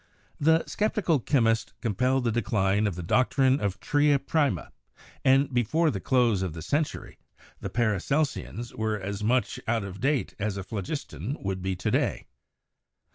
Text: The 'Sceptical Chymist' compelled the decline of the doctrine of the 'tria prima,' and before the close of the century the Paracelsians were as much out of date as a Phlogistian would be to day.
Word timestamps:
The 0.39 0.63
'Sceptical 0.65 1.19
Chymist' 1.19 1.73
compelled 1.79 2.23
the 2.23 2.31
decline 2.31 2.87
of 2.87 2.95
the 2.95 3.03
doctrine 3.03 3.59
of 3.61 3.73
the 3.75 3.81
'tria 3.85 4.17
prima,' 4.17 4.71
and 5.23 5.53
before 5.53 5.91
the 5.91 5.99
close 5.99 6.41
of 6.41 6.53
the 6.53 6.63
century 6.63 7.19
the 7.59 7.69
Paracelsians 7.69 8.73
were 8.73 8.99
as 8.99 9.23
much 9.23 9.59
out 9.67 9.83
of 9.83 9.99
date 10.01 10.33
as 10.39 10.57
a 10.57 10.63
Phlogistian 10.63 11.37
would 11.43 11.61
be 11.61 11.75
to 11.75 11.91
day. 11.91 12.25